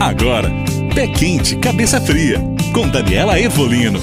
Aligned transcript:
Agora, 0.00 0.50
Pé 0.94 1.06
Quente, 1.08 1.56
Cabeça 1.56 2.00
Fria, 2.00 2.40
com 2.72 2.88
Daniela 2.88 3.38
Evolino. 3.38 4.00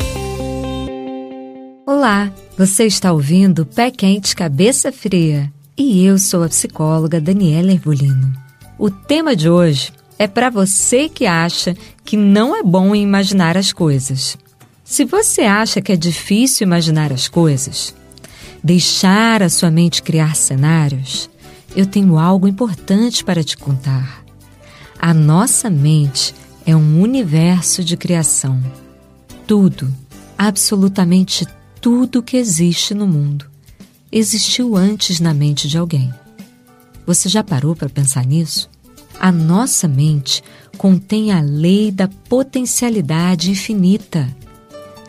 Olá, 1.87 2.31
você 2.55 2.85
está 2.85 3.11
ouvindo 3.11 3.65
Pé 3.65 3.89
Quente, 3.89 4.35
Cabeça 4.35 4.91
Fria 4.91 5.51
e 5.75 6.05
eu 6.05 6.19
sou 6.19 6.43
a 6.43 6.49
psicóloga 6.49 7.19
Daniela 7.19 7.71
Ervolino. 7.71 8.31
O 8.77 8.91
tema 8.91 9.35
de 9.35 9.49
hoje 9.49 9.91
é 10.19 10.27
para 10.27 10.51
você 10.51 11.09
que 11.09 11.25
acha 11.25 11.75
que 12.05 12.15
não 12.15 12.55
é 12.55 12.61
bom 12.61 12.95
imaginar 12.95 13.57
as 13.57 13.73
coisas. 13.73 14.37
Se 14.83 15.03
você 15.03 15.41
acha 15.41 15.81
que 15.81 15.91
é 15.91 15.95
difícil 15.95 16.67
imaginar 16.67 17.11
as 17.11 17.27
coisas, 17.27 17.95
deixar 18.63 19.41
a 19.41 19.49
sua 19.49 19.71
mente 19.71 20.03
criar 20.03 20.35
cenários, 20.35 21.27
eu 21.75 21.87
tenho 21.87 22.19
algo 22.19 22.47
importante 22.47 23.25
para 23.25 23.43
te 23.43 23.57
contar. 23.57 24.16
A 25.07 25.13
nossa 25.13 25.69
mente 25.69 26.35
é 26.65 26.75
um 26.75 27.01
universo 27.01 27.81
de 27.81 27.95
criação. 27.95 28.61
Tudo, 29.47 29.87
absolutamente 30.37 31.47
tudo 31.79 32.21
que 32.21 32.35
existe 32.35 32.93
no 32.93 33.07
mundo, 33.07 33.45
existiu 34.11 34.75
antes 34.75 35.21
na 35.21 35.33
mente 35.33 35.65
de 35.69 35.77
alguém. 35.77 36.13
Você 37.05 37.29
já 37.29 37.41
parou 37.41 37.73
para 37.73 37.87
pensar 37.87 38.25
nisso? 38.25 38.69
A 39.17 39.31
nossa 39.31 39.87
mente 39.87 40.43
contém 40.77 41.31
a 41.31 41.39
lei 41.39 41.89
da 41.89 42.09
potencialidade 42.09 43.49
infinita. 43.49 44.27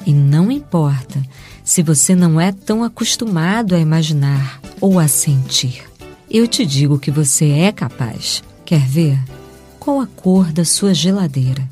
E 0.06 0.12
não 0.12 0.48
importa 0.48 1.20
se 1.64 1.82
você 1.82 2.14
não 2.14 2.40
é 2.40 2.52
tão 2.52 2.84
acostumado 2.84 3.74
a 3.74 3.80
imaginar 3.80 4.60
ou 4.80 5.00
a 5.00 5.08
sentir. 5.08 5.82
Eu 6.30 6.46
te 6.46 6.64
digo 6.64 7.00
que 7.00 7.10
você 7.10 7.48
é 7.48 7.72
capaz. 7.72 8.44
Quer 8.64 8.86
ver? 8.86 9.18
Qual 9.88 10.02
a 10.02 10.06
cor 10.06 10.52
da 10.52 10.66
sua 10.66 10.92
geladeira? 10.92 11.66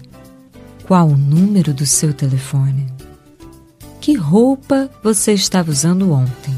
Qual 0.86 1.06
o 1.06 1.18
número 1.18 1.74
do 1.74 1.84
seu 1.84 2.14
telefone? 2.14 2.86
Que 4.00 4.14
roupa 4.14 4.90
você 5.04 5.34
estava 5.34 5.70
usando 5.70 6.10
ontem? 6.10 6.56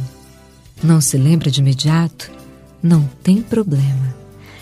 Não 0.81 1.01
se 1.01 1.19
lembra 1.19 1.51
de 1.51 1.59
imediato? 1.59 2.31
Não 2.81 3.11
tem 3.25 3.43
problema. 3.43 4.15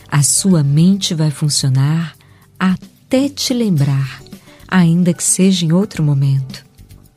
A 0.08 0.22
sua 0.22 0.62
mente 0.62 1.12
vai 1.12 1.30
funcionar 1.30 2.16
até 2.58 3.28
te 3.28 3.52
lembrar, 3.52 4.22
ainda 4.66 5.12
que 5.12 5.22
seja 5.22 5.66
em 5.66 5.72
outro 5.72 6.02
momento. 6.02 6.64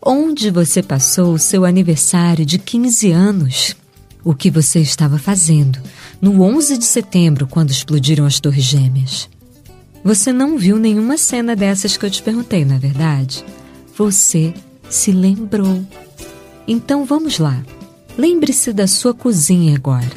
Onde 0.05 0.51
você 0.51 0.83
passou 0.83 1.33
o 1.33 1.39
seu 1.39 1.63
aniversário 1.63 2.45
de 2.45 2.59
15 2.59 3.11
anos? 3.13 3.77
O 4.25 4.35
que 4.35 4.51
você 4.51 4.81
estava 4.81 5.17
fazendo 5.17 5.79
no 6.21 6.41
11 6.41 6.77
de 6.77 6.83
setembro, 6.83 7.47
quando 7.47 7.71
explodiram 7.71 8.25
as 8.25 8.41
Torres 8.41 8.65
Gêmeas? 8.65 9.29
Você 10.03 10.31
não 10.31 10.57
viu 10.57 10.77
nenhuma 10.77 11.17
cena 11.17 11.55
dessas 11.55 11.97
que 11.97 12.05
eu 12.05 12.09
te 12.09 12.23
perguntei, 12.23 12.63
não 12.63 12.75
é 12.75 12.79
verdade? 12.79 13.43
Você 13.97 14.53
se 14.89 15.11
lembrou. 15.11 15.85
Então 16.67 17.03
vamos 17.03 17.37
lá. 17.37 17.61
Lembre-se 18.17 18.71
da 18.71 18.87
sua 18.87 19.13
cozinha 19.13 19.75
agora. 19.75 20.11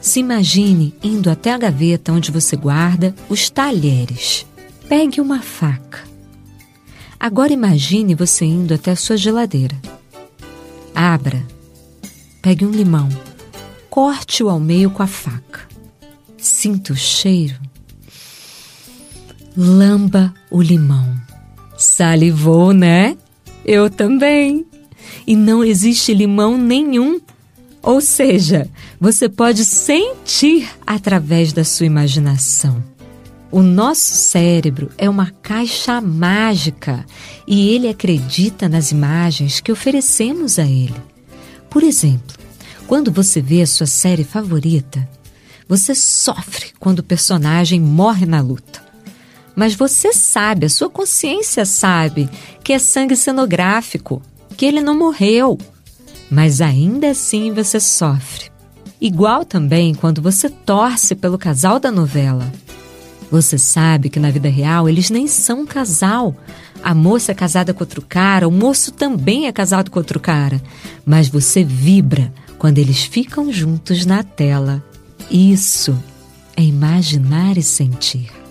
Se 0.00 0.20
imagine 0.20 0.94
indo 1.02 1.28
até 1.28 1.52
a 1.52 1.58
gaveta 1.58 2.12
onde 2.12 2.30
você 2.30 2.56
guarda 2.56 3.14
os 3.28 3.50
talheres. 3.50 4.46
Pegue 4.88 5.20
uma 5.20 5.42
faca. 5.42 6.04
Agora 7.18 7.52
imagine 7.52 8.14
você 8.14 8.44
indo 8.44 8.74
até 8.74 8.92
a 8.92 8.96
sua 8.96 9.16
geladeira. 9.16 9.76
Abra. 10.94 11.44
Pegue 12.40 12.64
um 12.64 12.70
limão. 12.70 13.08
Corte-o 13.90 14.48
ao 14.48 14.60
meio 14.60 14.90
com 14.90 15.02
a 15.02 15.06
faca. 15.06 15.62
Sinta 16.36 16.92
o 16.92 16.96
cheiro 16.96 17.63
lamba 19.56 20.34
o 20.50 20.60
limão. 20.60 21.14
Salivou, 21.76 22.72
né? 22.72 23.16
Eu 23.64 23.88
também. 23.88 24.66
E 25.26 25.36
não 25.36 25.64
existe 25.64 26.12
limão 26.12 26.58
nenhum. 26.58 27.20
Ou 27.82 28.00
seja, 28.00 28.68
você 29.00 29.28
pode 29.28 29.64
sentir 29.64 30.68
através 30.86 31.52
da 31.52 31.64
sua 31.64 31.86
imaginação. 31.86 32.82
O 33.50 33.62
nosso 33.62 34.14
cérebro 34.14 34.90
é 34.98 35.08
uma 35.08 35.30
caixa 35.30 36.00
mágica 36.00 37.04
e 37.46 37.68
ele 37.70 37.88
acredita 37.88 38.68
nas 38.68 38.90
imagens 38.90 39.60
que 39.60 39.70
oferecemos 39.70 40.58
a 40.58 40.64
ele. 40.64 40.94
Por 41.70 41.82
exemplo, 41.82 42.36
quando 42.86 43.12
você 43.12 43.40
vê 43.40 43.62
a 43.62 43.66
sua 43.66 43.86
série 43.86 44.24
favorita, 44.24 45.08
você 45.68 45.94
sofre 45.94 46.66
quando 46.80 46.98
o 46.98 47.04
personagem 47.04 47.80
morre 47.80 48.26
na 48.26 48.40
luta. 48.40 48.83
Mas 49.54 49.74
você 49.74 50.12
sabe, 50.12 50.66
a 50.66 50.70
sua 50.70 50.90
consciência 50.90 51.64
sabe 51.64 52.28
que 52.62 52.72
é 52.72 52.78
sangue 52.78 53.16
cenográfico, 53.16 54.20
que 54.56 54.66
ele 54.66 54.80
não 54.80 54.98
morreu. 54.98 55.58
Mas 56.30 56.60
ainda 56.60 57.10
assim 57.10 57.52
você 57.52 57.78
sofre. 57.78 58.50
Igual 59.00 59.44
também 59.44 59.94
quando 59.94 60.22
você 60.22 60.48
torce 60.48 61.14
pelo 61.14 61.38
casal 61.38 61.78
da 61.78 61.92
novela. 61.92 62.50
Você 63.30 63.58
sabe 63.58 64.08
que 64.08 64.20
na 64.20 64.30
vida 64.30 64.48
real 64.48 64.88
eles 64.88 65.10
nem 65.10 65.26
são 65.26 65.60
um 65.60 65.66
casal. 65.66 66.34
A 66.82 66.94
moça 66.94 67.32
é 67.32 67.34
casada 67.34 67.72
com 67.72 67.82
outro 67.82 68.02
cara, 68.02 68.48
o 68.48 68.52
moço 68.52 68.92
também 68.92 69.46
é 69.46 69.52
casado 69.52 69.90
com 69.90 69.98
outro 69.98 70.20
cara. 70.20 70.60
Mas 71.04 71.28
você 71.28 71.64
vibra 71.64 72.32
quando 72.58 72.78
eles 72.78 73.04
ficam 73.04 73.52
juntos 73.52 74.06
na 74.06 74.22
tela. 74.22 74.82
Isso 75.30 75.96
é 76.56 76.62
imaginar 76.62 77.56
e 77.56 77.62
sentir. 77.62 78.43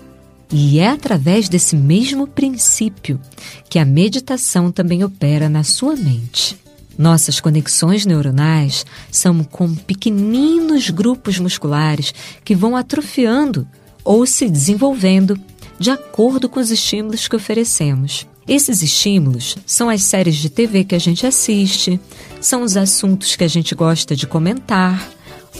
E 0.56 0.78
é 0.78 0.86
através 0.86 1.48
desse 1.48 1.74
mesmo 1.74 2.28
princípio 2.28 3.20
que 3.68 3.76
a 3.76 3.84
meditação 3.84 4.70
também 4.70 5.02
opera 5.02 5.48
na 5.48 5.64
sua 5.64 5.96
mente. 5.96 6.56
Nossas 6.96 7.40
conexões 7.40 8.06
neuronais 8.06 8.86
são 9.10 9.42
como 9.42 9.74
pequeninos 9.74 10.90
grupos 10.90 11.40
musculares 11.40 12.14
que 12.44 12.54
vão 12.54 12.76
atrofiando 12.76 13.66
ou 14.04 14.24
se 14.26 14.48
desenvolvendo 14.48 15.36
de 15.76 15.90
acordo 15.90 16.48
com 16.48 16.60
os 16.60 16.70
estímulos 16.70 17.26
que 17.26 17.34
oferecemos. 17.34 18.24
Esses 18.46 18.80
estímulos 18.80 19.56
são 19.66 19.88
as 19.88 20.04
séries 20.04 20.36
de 20.36 20.48
TV 20.48 20.84
que 20.84 20.94
a 20.94 21.00
gente 21.00 21.26
assiste, 21.26 21.98
são 22.40 22.62
os 22.62 22.76
assuntos 22.76 23.34
que 23.34 23.42
a 23.42 23.48
gente 23.48 23.74
gosta 23.74 24.14
de 24.14 24.24
comentar 24.24 25.10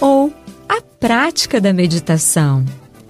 ou 0.00 0.32
a 0.68 0.80
prática 0.80 1.60
da 1.60 1.72
meditação. 1.72 2.64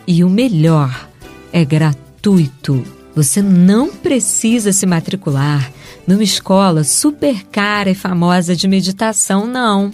E 0.06 0.24
o 0.24 0.30
melhor, 0.30 1.10
é 1.54 1.64
gratuito. 1.64 2.84
Você 3.14 3.40
não 3.40 3.94
precisa 3.94 4.72
se 4.72 4.84
matricular 4.84 5.72
numa 6.04 6.24
escola 6.24 6.82
super 6.82 7.44
cara 7.44 7.88
e 7.90 7.94
famosa 7.94 8.56
de 8.56 8.66
meditação, 8.66 9.46
não. 9.46 9.92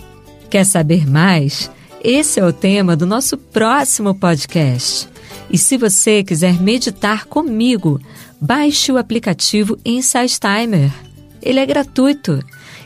Quer 0.48 0.65
saber 0.65 1.06
mais? 1.06 1.71
Esse 2.03 2.41
é 2.41 2.47
o 2.47 2.53
tema 2.53 2.97
do 2.97 3.04
nosso 3.04 3.37
próximo 3.37 4.15
podcast. 4.15 5.06
E 5.50 5.59
se 5.59 5.76
você 5.76 6.25
quiser 6.25 6.59
meditar 6.62 7.26
comigo, 7.26 8.00
baixe 8.41 8.91
o 8.91 8.97
aplicativo 8.97 9.78
Insight 9.84 10.41
Timer. 10.41 10.91
Ele 11.42 11.60
é 11.60 11.66
gratuito. 11.66 12.42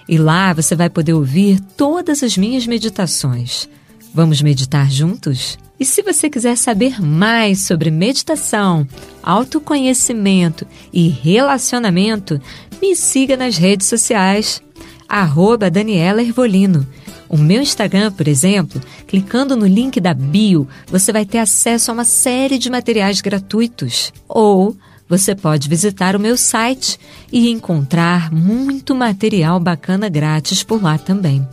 E 0.08 0.18
lá 0.18 0.52
você 0.52 0.74
vai 0.74 0.90
poder 0.90 1.12
ouvir 1.12 1.60
todas 1.76 2.24
as 2.24 2.36
minhas 2.36 2.66
meditações. 2.66 3.68
Vamos 4.12 4.42
meditar 4.42 4.90
juntos? 4.90 5.56
E 5.84 5.86
se 5.86 6.00
você 6.00 6.30
quiser 6.30 6.56
saber 6.56 6.98
mais 6.98 7.60
sobre 7.60 7.90
meditação, 7.90 8.88
autoconhecimento 9.22 10.66
e 10.90 11.08
relacionamento, 11.08 12.40
me 12.80 12.96
siga 12.96 13.36
nas 13.36 13.58
redes 13.58 13.86
sociais. 13.86 14.62
Arroba 15.06 15.70
Daniela 15.70 16.22
Ervolino. 16.22 16.86
O 17.28 17.36
meu 17.36 17.60
Instagram, 17.60 18.10
por 18.12 18.26
exemplo, 18.26 18.80
clicando 19.06 19.54
no 19.54 19.66
link 19.66 20.00
da 20.00 20.14
bio, 20.14 20.66
você 20.86 21.12
vai 21.12 21.26
ter 21.26 21.36
acesso 21.36 21.90
a 21.90 21.94
uma 21.94 22.04
série 22.06 22.56
de 22.56 22.70
materiais 22.70 23.20
gratuitos. 23.20 24.10
Ou 24.26 24.74
você 25.06 25.34
pode 25.34 25.68
visitar 25.68 26.16
o 26.16 26.20
meu 26.20 26.38
site 26.38 26.98
e 27.30 27.50
encontrar 27.50 28.32
muito 28.32 28.94
material 28.94 29.60
bacana 29.60 30.08
grátis 30.08 30.62
por 30.62 30.82
lá 30.82 30.96
também. 30.96 31.46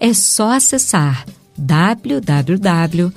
É 0.00 0.12
só 0.12 0.50
acessar 0.50 1.24
www 1.56 3.12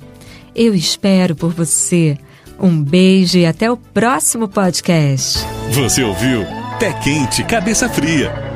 Eu 0.54 0.74
espero 0.74 1.34
por 1.34 1.52
você. 1.52 2.18
Um 2.58 2.82
beijo 2.82 3.38
e 3.38 3.46
até 3.46 3.70
o 3.70 3.76
próximo 3.76 4.48
podcast. 4.48 5.38
Você 5.70 6.02
ouviu 6.02 6.44
Pé 6.78 6.92
Quente, 6.92 7.42
Cabeça 7.44 7.88
Fria 7.88 8.51